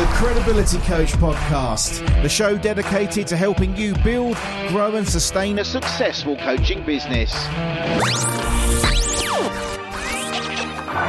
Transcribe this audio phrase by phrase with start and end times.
[0.00, 4.34] the Credibility Coach podcast, the show dedicated to helping you build,
[4.68, 7.30] grow, and sustain a successful coaching business.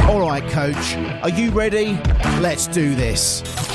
[0.09, 1.97] All right, coach, are you ready?
[2.41, 3.70] Let's do this.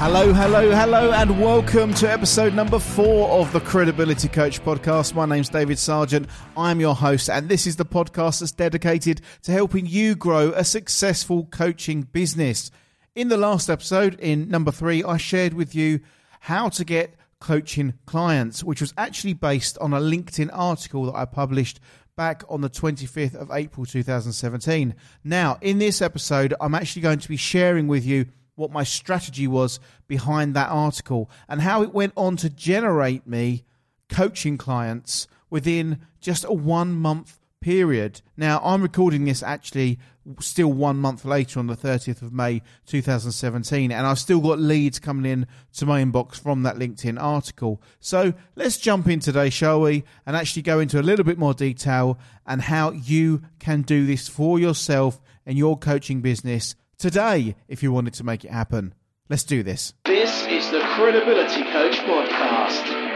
[0.00, 5.14] Hello, hello, hello, and welcome to episode number four of the Credibility Coach podcast.
[5.14, 6.26] My name's David Sargent.
[6.56, 10.64] I'm your host, and this is the podcast that's dedicated to helping you grow a
[10.64, 12.70] successful coaching business.
[13.14, 16.00] In the last episode, in number three, I shared with you
[16.40, 21.26] how to get coaching clients, which was actually based on a LinkedIn article that I
[21.26, 21.78] published
[22.16, 24.94] back on the 25th of April 2017.
[25.24, 28.28] Now, in this episode, I'm actually going to be sharing with you
[28.60, 33.64] what my strategy was behind that article and how it went on to generate me
[34.08, 38.22] coaching clients within just a one month period.
[38.36, 39.98] Now, I'm recording this actually
[40.38, 44.98] still one month later on the 30th of May 2017, and I've still got leads
[44.98, 47.82] coming in to my inbox from that LinkedIn article.
[47.98, 51.54] So let's jump in today, shall we, and actually go into a little bit more
[51.54, 57.82] detail and how you can do this for yourself and your coaching business today if
[57.82, 58.94] you wanted to make it happen.
[59.28, 59.94] Let's do this.
[60.04, 63.10] This is the Credibility Coach Podcast.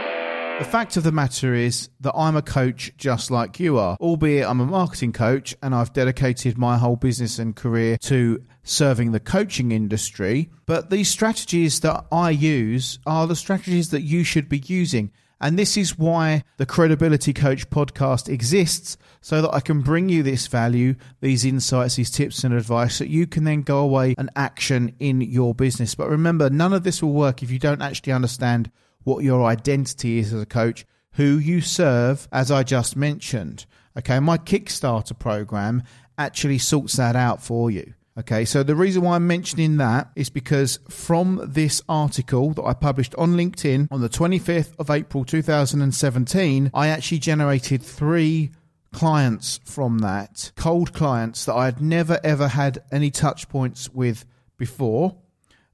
[0.57, 4.47] The fact of the matter is that I'm a coach just like you are, albeit
[4.47, 9.19] I'm a marketing coach and I've dedicated my whole business and career to serving the
[9.19, 10.49] coaching industry.
[10.65, 15.11] But these strategies that I use are the strategies that you should be using.
[15.45, 20.23] And this is why the Credibility Coach podcast exists so that I can bring you
[20.23, 24.15] this value, these insights, these tips and advice so that you can then go away
[24.17, 25.93] and action in your business.
[25.93, 28.71] But remember, none of this will work if you don't actually understand
[29.03, 33.67] what your identity is as a coach, who you serve, as I just mentioned.
[33.95, 35.83] Okay, my Kickstarter program
[36.17, 37.93] actually sorts that out for you.
[38.17, 42.73] Okay, so the reason why I'm mentioning that is because from this article that I
[42.73, 48.51] published on LinkedIn on the 25th of April 2017, I actually generated three
[48.93, 54.23] clients from that, cold clients that I had never ever had any touch points with
[54.57, 55.17] before.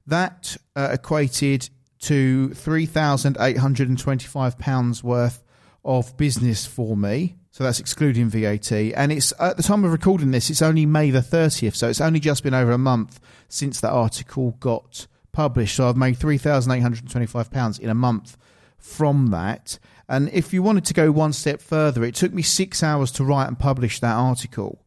[0.08, 1.70] That uh, equated
[2.00, 5.41] to £3,825 worth
[5.84, 7.36] of business for me.
[7.50, 8.72] So that's excluding VAT.
[8.72, 11.76] And it's at the time of recording this, it's only May the 30th.
[11.76, 15.76] So it's only just been over a month since that article got published.
[15.76, 18.38] So I've made £3,825 in a month
[18.78, 19.78] from that.
[20.08, 23.24] And if you wanted to go one step further, it took me six hours to
[23.24, 24.81] write and publish that article.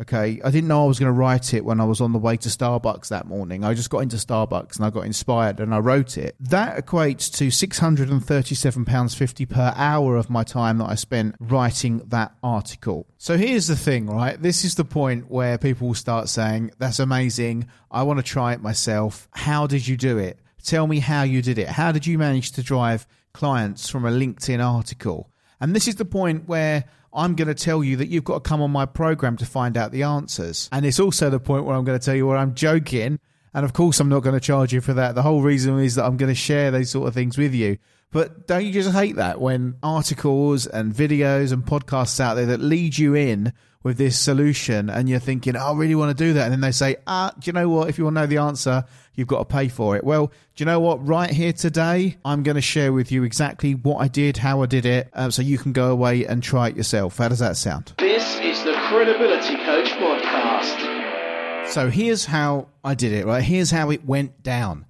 [0.00, 2.20] Okay, I didn't know I was going to write it when I was on the
[2.20, 3.64] way to Starbucks that morning.
[3.64, 6.36] I just got into Starbucks and I got inspired and I wrote it.
[6.38, 13.08] That equates to £637.50 per hour of my time that I spent writing that article.
[13.16, 14.40] So here's the thing, right?
[14.40, 17.66] This is the point where people will start saying, That's amazing.
[17.90, 19.28] I want to try it myself.
[19.32, 20.38] How did you do it?
[20.62, 21.68] Tell me how you did it.
[21.68, 25.28] How did you manage to drive clients from a LinkedIn article?
[25.60, 26.84] And this is the point where
[27.18, 29.76] I'm going to tell you that you've got to come on my program to find
[29.76, 30.68] out the answers.
[30.70, 33.18] And it's also the point where I'm going to tell you where I'm joking.
[33.52, 35.16] And of course, I'm not going to charge you for that.
[35.16, 37.78] The whole reason is that I'm going to share those sort of things with you.
[38.10, 42.60] But don't you just hate that when articles and videos and podcasts out there that
[42.60, 43.52] lead you in
[43.82, 46.44] with this solution and you're thinking, oh, I really want to do that.
[46.44, 47.88] And then they say, ah, do you know what?
[47.88, 50.04] If you want to know the answer, you've got to pay for it.
[50.04, 51.06] Well, do you know what?
[51.06, 54.66] Right here today, I'm going to share with you exactly what I did, how I
[54.66, 57.18] did it, uh, so you can go away and try it yourself.
[57.18, 57.92] How does that sound?
[57.98, 61.68] This is the Credibility Coach Podcast.
[61.68, 63.44] So here's how I did it, right?
[63.44, 64.86] Here's how it went down.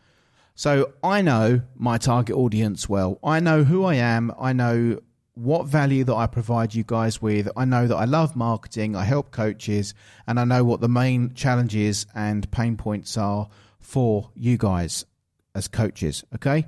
[0.58, 3.20] So I know my target audience well.
[3.22, 4.32] I know who I am.
[4.40, 4.98] I know
[5.34, 7.48] what value that I provide you guys with.
[7.56, 9.94] I know that I love marketing, I help coaches,
[10.26, 13.48] and I know what the main challenges and pain points are
[13.78, 15.06] for you guys
[15.54, 16.24] as coaches.
[16.34, 16.66] Okay.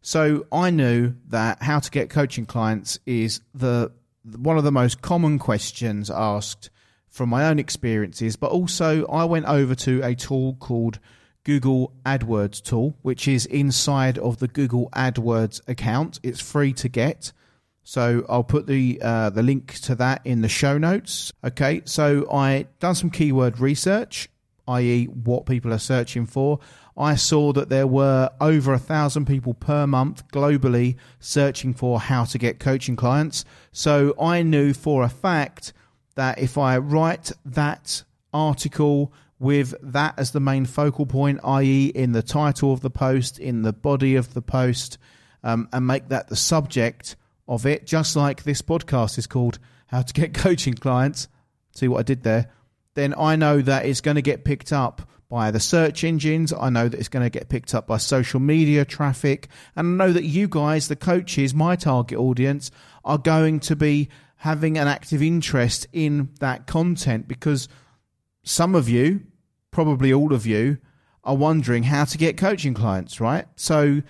[0.00, 3.90] So I knew that how to get coaching clients is the
[4.36, 6.70] one of the most common questions asked
[7.08, 11.00] from my own experiences, but also I went over to a tool called
[11.44, 16.18] Google AdWords tool, which is inside of the Google AdWords account.
[16.22, 17.32] It's free to get.
[17.84, 21.32] So I'll put the uh, the link to that in the show notes.
[21.44, 24.30] Okay, so I done some keyword research,
[24.66, 26.60] i.e., what people are searching for.
[26.96, 32.24] I saw that there were over a thousand people per month globally searching for how
[32.24, 33.44] to get coaching clients.
[33.70, 35.74] So I knew for a fact
[36.14, 39.12] that if I write that article
[39.44, 43.62] with that as the main focal point, i.e., in the title of the post, in
[43.62, 44.98] the body of the post,
[45.44, 47.14] um, and make that the subject
[47.46, 51.28] of it, just like this podcast is called How to Get Coaching Clients.
[51.76, 52.50] See what I did there?
[52.94, 56.52] then I know that it's going to get picked up by the search engines.
[56.52, 59.48] I know that it's going to get picked up by social media traffic.
[59.76, 62.70] And I know that you guys, the coaches, my target audience,
[63.04, 67.68] are going to be having an active interest in that content because
[68.44, 69.22] some of you,
[69.74, 70.78] probably all of you,
[71.24, 73.46] are wondering how to get coaching clients, right?
[73.56, 74.02] So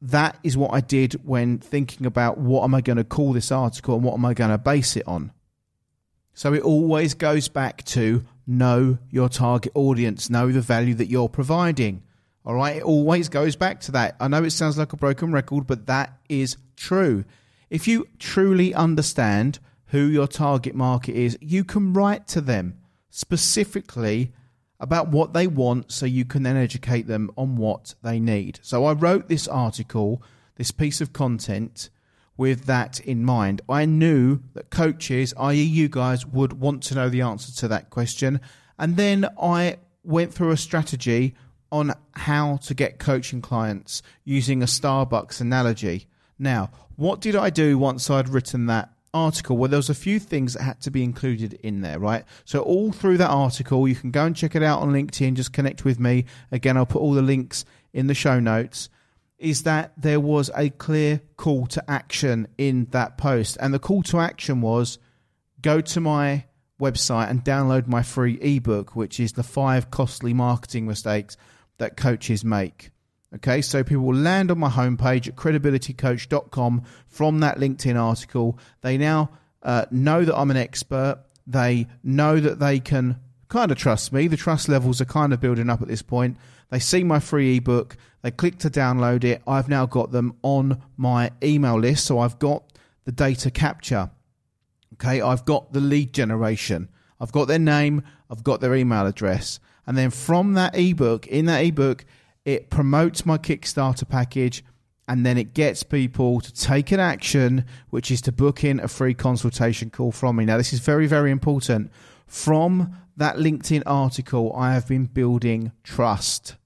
[0.00, 3.52] that is what I did when thinking about what am I going to call this
[3.52, 5.30] article and what am I going to base it on.
[6.32, 11.28] So it always goes back to know your target audience, know the value that you're
[11.28, 12.02] providing.
[12.46, 14.16] All right, it always goes back to that.
[14.20, 17.24] I know it sounds like a broken record, but that is true.
[17.68, 22.78] If you truly understand who your target market is, you can write to them
[23.10, 24.32] specifically
[24.80, 28.58] about what they want so you can then educate them on what they need.
[28.62, 30.22] So I wrote this article,
[30.56, 31.90] this piece of content
[32.36, 33.62] with that in mind.
[33.68, 37.90] I knew that coaches, i.e., you guys, would want to know the answer to that
[37.90, 38.40] question.
[38.78, 41.34] And then I went through a strategy
[41.70, 46.06] on how to get coaching clients using a Starbucks analogy.
[46.38, 49.56] Now, what did I do once I'd written that article?
[49.56, 52.24] where there was a few things that had to be included in there, right?
[52.44, 55.34] So all through that article, you can go and check it out on LinkedIn.
[55.34, 56.26] Just connect with me.
[56.52, 58.90] Again, I'll put all the links in the show notes
[59.38, 63.56] is that there was a clear call to action in that post.
[63.60, 64.98] And the call to action was
[65.60, 66.44] go to my
[66.80, 71.36] website and download my free ebook, which is the five costly marketing mistakes
[71.78, 72.90] that coaches make.
[73.36, 78.58] Okay, so people will land on my homepage at credibilitycoach.com from that LinkedIn article.
[78.82, 79.30] They now
[79.62, 81.18] uh, know that I'm an expert.
[81.46, 84.28] They know that they can kind of trust me.
[84.28, 86.36] The trust levels are kind of building up at this point.
[86.70, 89.42] They see my free ebook, they click to download it.
[89.46, 92.72] I've now got them on my email list, so I've got
[93.04, 94.10] the data capture.
[94.94, 96.88] Okay, I've got the lead generation.
[97.20, 99.60] I've got their name, I've got their email address.
[99.86, 102.04] And then from that ebook, in that ebook,
[102.44, 104.64] it promotes my Kickstarter package
[105.06, 108.88] and then it gets people to take an action, which is to book in a
[108.88, 110.44] free consultation call from me.
[110.44, 111.90] Now, this is very, very important.
[112.26, 116.56] From that LinkedIn article, I have been building trust.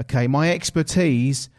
[0.00, 1.50] Okay, my expertise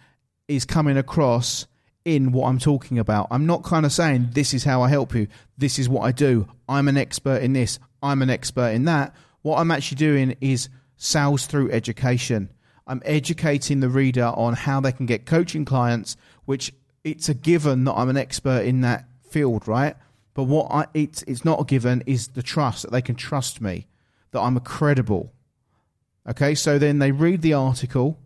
[0.48, 1.68] is coming across
[2.04, 3.28] in what I'm talking about.
[3.32, 5.28] I'm not kind of saying this is how I help you.
[5.58, 6.48] This is what I do.
[6.68, 7.80] I'm an expert in this.
[8.02, 9.16] I'm an expert in that.
[9.44, 10.68] What I'm actually doing is
[10.98, 12.50] sales through education.
[12.86, 17.86] I'm educating the reader on how they can get coaching clients, which it's a given
[17.86, 19.96] that I'm an expert in that field, right?
[20.34, 23.62] But what I, it's it's not a given is the trust that they can trust
[23.62, 23.88] me,
[24.32, 25.32] that I'm credible.
[26.28, 28.18] Okay, so then they read the article,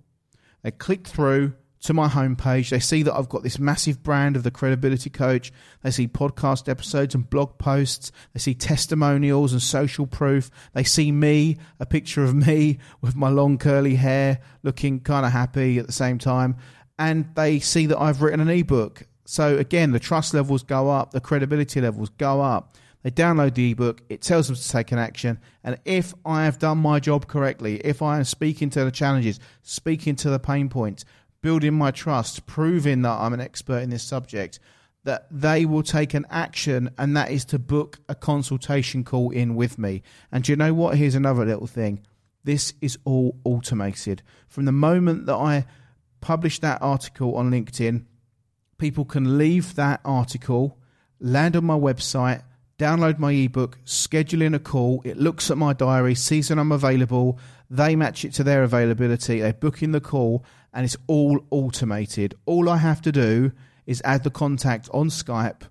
[0.61, 2.69] they click through to my homepage.
[2.69, 5.51] They see that I've got this massive brand of the credibility coach.
[5.83, 8.11] They see podcast episodes and blog posts.
[8.33, 10.49] They see testimonials and social proof.
[10.73, 15.31] They see me, a picture of me with my long curly hair, looking kind of
[15.31, 16.57] happy at the same time.
[16.99, 19.03] And they see that I've written an ebook.
[19.25, 22.75] So again, the trust levels go up, the credibility levels go up.
[23.03, 25.39] They download the ebook, it tells them to take an action.
[25.63, 29.39] And if I have done my job correctly, if I am speaking to the challenges,
[29.61, 31.05] speaking to the pain points,
[31.41, 34.59] building my trust, proving that I'm an expert in this subject,
[35.03, 39.55] that they will take an action, and that is to book a consultation call in
[39.55, 40.03] with me.
[40.31, 40.97] And do you know what?
[40.97, 42.01] Here's another little thing
[42.43, 44.23] this is all automated.
[44.47, 45.65] From the moment that I
[46.21, 48.05] publish that article on LinkedIn,
[48.77, 50.77] people can leave that article,
[51.19, 52.43] land on my website,
[52.79, 55.01] download my ebook, schedule in a call.
[55.03, 57.39] It looks at my diary, sees that I'm available.
[57.69, 59.41] They match it to their availability.
[59.41, 60.45] They book in the call,
[60.77, 62.35] and it's all automated.
[62.45, 63.51] All I have to do
[63.87, 65.63] is add the contact on Skype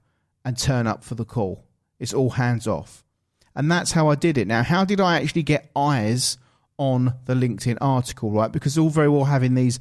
[0.44, 1.64] and turn up for the call.
[2.00, 3.04] It's all hands off.
[3.54, 4.48] And that's how I did it.
[4.48, 6.38] Now, how did I actually get eyes
[6.76, 8.50] on the LinkedIn article, right?
[8.50, 9.78] Because all very well having these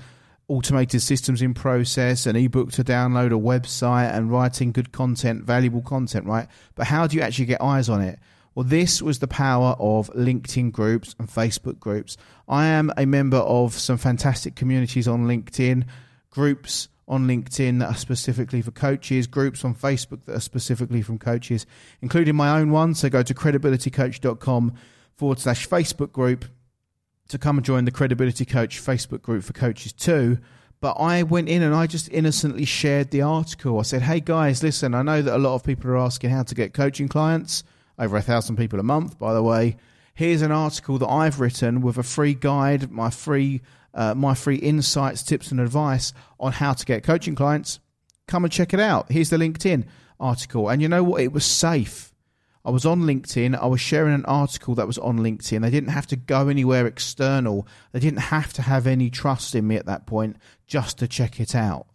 [0.47, 5.81] automated systems in process, an ebook to download, a website, and writing good content, valuable
[5.81, 6.47] content, right?
[6.75, 8.19] But how do you actually get eyes on it?
[8.53, 12.15] Well, this was the power of LinkedIn groups and Facebook groups.
[12.47, 15.85] I am a member of some fantastic communities on LinkedIn,
[16.29, 21.19] groups on LinkedIn that are specifically for coaches, groups on Facebook that are specifically from
[21.19, 21.65] coaches,
[22.01, 22.95] including my own one.
[22.95, 24.73] So go to credibilitycoach.com
[25.15, 26.45] forward slash Facebook group
[27.27, 30.37] to come and join the Credibility Coach Facebook group for coaches too.
[30.81, 33.79] But I went in and I just innocently shared the article.
[33.79, 36.43] I said, hey guys, listen, I know that a lot of people are asking how
[36.43, 37.63] to get coaching clients,
[37.97, 39.77] over a thousand people a month, by the way.
[40.15, 43.61] Here's an article that I've written with a free guide, my free,
[43.93, 47.81] uh, my free insights, tips, and advice on how to get coaching clients.
[48.25, 49.11] Come and check it out.
[49.11, 49.83] Here's the LinkedIn
[50.17, 50.69] article.
[50.69, 51.21] And you know what?
[51.21, 52.13] It was safe.
[52.63, 53.61] I was on LinkedIn.
[53.61, 55.61] I was sharing an article that was on LinkedIn.
[55.61, 57.67] They didn't have to go anywhere external.
[57.91, 61.41] They didn't have to have any trust in me at that point just to check
[61.41, 61.87] it out.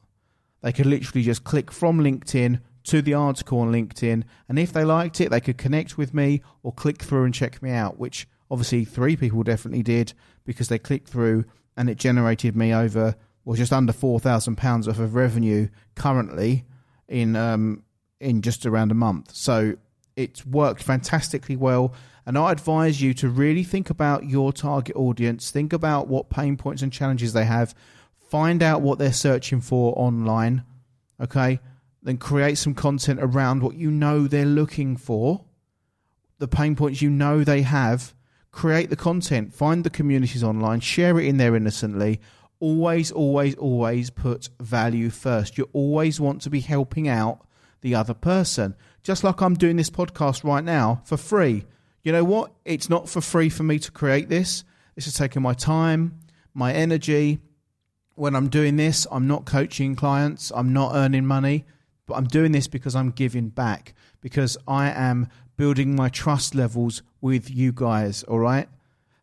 [0.61, 4.85] They could literally just click from LinkedIn to the article on LinkedIn, and if they
[4.85, 8.27] liked it, they could connect with me or click through and check me out, which
[8.51, 10.13] obviously three people definitely did
[10.45, 11.45] because they clicked through
[11.77, 16.65] and it generated me over well just under four thousand pounds worth of revenue currently
[17.09, 17.83] in um,
[18.21, 19.35] in just around a month.
[19.35, 19.77] So
[20.17, 21.95] it's worked fantastically well.
[22.27, 26.57] And I advise you to really think about your target audience, think about what pain
[26.57, 27.75] points and challenges they have,
[28.29, 30.65] find out what they're searching for online,
[31.21, 31.61] okay?
[32.03, 35.45] Then create some content around what you know they're looking for,
[36.39, 38.15] the pain points you know they have.
[38.51, 42.21] Create the content, find the communities online, share it in there innocently.
[42.59, 45.57] Always, always, always put value first.
[45.57, 47.47] You always want to be helping out
[47.81, 48.75] the other person.
[49.03, 51.65] Just like I'm doing this podcast right now for free.
[52.03, 52.53] You know what?
[52.65, 54.65] It's not for free for me to create this.
[54.95, 56.19] This is taking my time,
[56.55, 57.41] my energy.
[58.15, 61.65] When I'm doing this, I'm not coaching clients, I'm not earning money,
[62.11, 67.03] but I'm doing this because I'm giving back, because I am building my trust levels
[67.21, 68.69] with you guys, all right?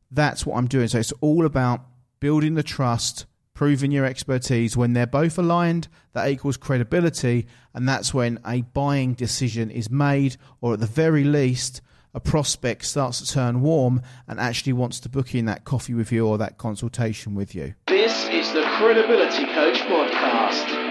[0.09, 0.87] That's what I'm doing.
[0.87, 1.81] So it's all about
[2.21, 4.77] building the trust, proving your expertise.
[4.77, 10.37] When they're both aligned, that equals credibility, and that's when a buying decision is made,
[10.61, 11.81] or at the very least,
[12.13, 16.13] a prospect starts to turn warm and actually wants to book in that coffee with
[16.13, 17.73] you or that consultation with you.
[17.87, 20.86] This is the Credibility Coach Podcast.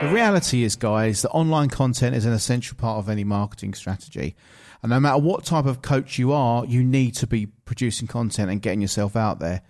[0.00, 4.34] The reality is, guys, that online content is an essential part of any marketing strategy.
[4.82, 8.50] And no matter what type of coach you are, you need to be producing content
[8.50, 9.60] and getting yourself out there.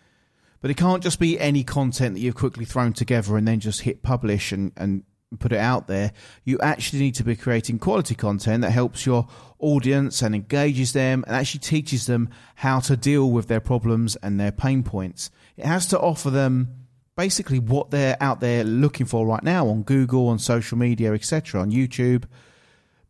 [0.60, 3.80] But it can't just be any content that you've quickly thrown together and then just
[3.80, 5.02] hit publish and, and
[5.40, 6.12] put it out there.
[6.44, 9.26] You actually need to be creating quality content that helps your
[9.58, 14.38] audience and engages them and actually teaches them how to deal with their problems and
[14.38, 15.32] their pain points.
[15.56, 16.79] It has to offer them
[17.20, 21.60] basically what they're out there looking for right now on Google, on social media, etc.,
[21.60, 22.24] on YouTube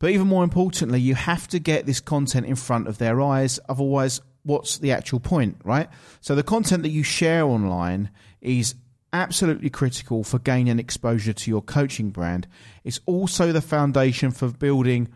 [0.00, 3.60] but even more importantly, you have to get this content in front of their eyes.
[3.68, 5.88] Otherwise, what's the actual point, right?
[6.22, 8.74] So the content that you share online is
[9.12, 12.48] absolutely critical for gaining exposure to your coaching brand.
[12.82, 15.08] It's also the foundation for building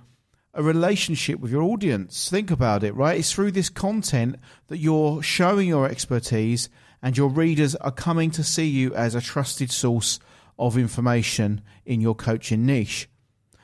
[0.53, 2.29] a relationship with your audience.
[2.29, 3.19] Think about it, right?
[3.19, 4.37] It's through this content
[4.69, 6.69] that you're showing your expertise
[7.05, 10.19] and your readers are coming to see you as a trusted source
[10.59, 13.11] of information in your coaching niche.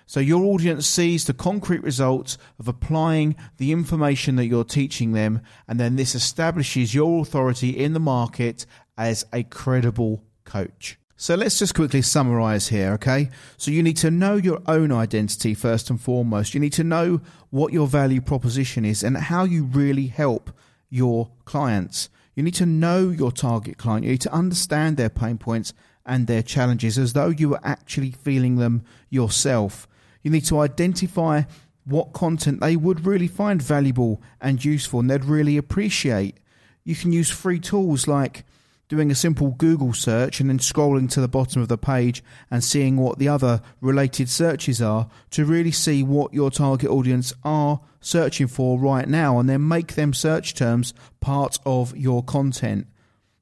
[0.04, 5.40] So your audience sees the concrete results of applying the information that you're teaching them,
[5.66, 8.66] and then this establishes your authority in the market
[8.98, 10.98] as a credible coach.
[11.16, 13.30] So let's just quickly summarize here, okay?
[13.56, 16.52] So you need to know your own identity first and foremost.
[16.52, 20.50] You need to know what your value proposition is and how you really help
[20.90, 22.10] your clients.
[22.40, 24.06] You need to know your target client.
[24.06, 25.74] You need to understand their pain points
[26.06, 29.86] and their challenges as though you were actually feeling them yourself.
[30.22, 31.42] You need to identify
[31.84, 36.38] what content they would really find valuable and useful and they'd really appreciate.
[36.82, 38.46] You can use free tools like
[38.90, 42.62] doing a simple Google search and then scrolling to the bottom of the page and
[42.62, 47.80] seeing what the other related searches are to really see what your target audience are
[48.00, 52.88] searching for right now and then make them search terms part of your content.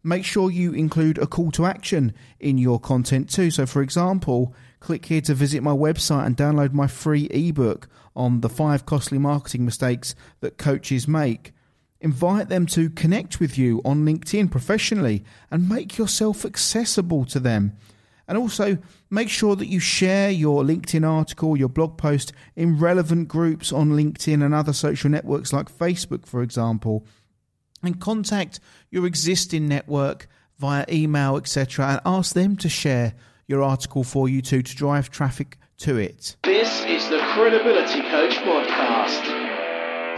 [0.04, 3.50] Make sure you include a call to action in your content too.
[3.50, 8.42] So, for example, click here to visit my website and download my free ebook on
[8.42, 11.52] the five costly marketing mistakes that coaches make.
[12.00, 17.76] Invite them to connect with you on LinkedIn professionally and make yourself accessible to them.
[18.28, 18.78] And also
[19.10, 23.90] make sure that you share your LinkedIn article, your blog post in relevant groups on
[23.90, 27.04] LinkedIn and other social networks like Facebook, for example.
[27.82, 30.28] And contact your existing network
[30.58, 33.14] via email, etc., and ask them to share
[33.46, 36.36] your article for you to, to drive traffic to it.
[36.42, 39.37] This is the Credibility Coach Podcast.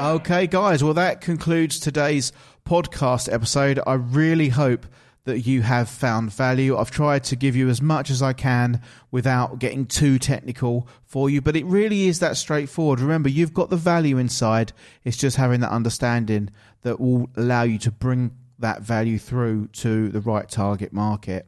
[0.00, 2.32] Okay, guys, well, that concludes today's
[2.64, 3.78] podcast episode.
[3.86, 4.86] I really hope
[5.24, 6.74] that you have found value.
[6.74, 8.80] I've tried to give you as much as I can
[9.10, 13.00] without getting too technical for you, but it really is that straightforward.
[13.00, 14.72] Remember, you've got the value inside.
[15.04, 16.48] It's just having that understanding
[16.80, 21.46] that will allow you to bring that value through to the right target market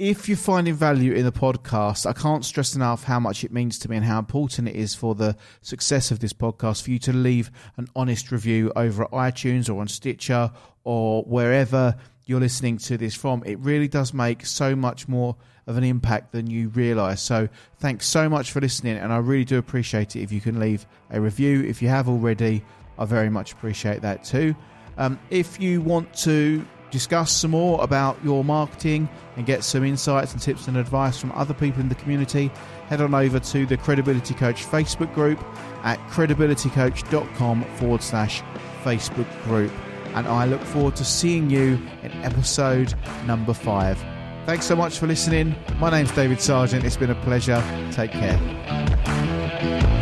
[0.00, 3.78] if you're finding value in the podcast, I can't stress enough how much it means
[3.80, 6.98] to me and how important it is for the success of this podcast for you
[7.00, 10.52] to leave an honest review over at iTunes or on Stitcher
[10.84, 13.42] or wherever you're listening to this from.
[13.44, 17.20] It really does make so much more of an impact than you realize.
[17.20, 20.58] So, thanks so much for listening, and I really do appreciate it if you can
[20.58, 21.62] leave a review.
[21.62, 22.64] If you have already,
[22.98, 24.56] I very much appreciate that too.
[24.96, 30.32] Um, if you want to discuss some more about your marketing and get some insights
[30.32, 32.50] and tips and advice from other people in the community,
[32.88, 35.42] head on over to the Credibility Coach Facebook group
[35.82, 38.42] at credibilitycoach.com forward slash
[38.82, 39.72] Facebook group.
[40.14, 42.94] And I look forward to seeing you in episode
[43.26, 43.98] number five.
[44.46, 45.54] Thanks so much for listening.
[45.78, 46.84] My name's David Sargent.
[46.84, 47.62] It's been a pleasure.
[47.92, 49.99] Take care.